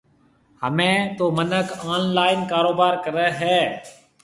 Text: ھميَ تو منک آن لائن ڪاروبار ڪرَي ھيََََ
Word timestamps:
ھميَ 0.61 0.91
تو 1.17 1.25
منک 1.37 1.67
آن 1.93 2.01
لائن 2.15 2.39
ڪاروبار 2.51 2.93
ڪرَي 3.05 3.27
ھيََََ 3.39 3.57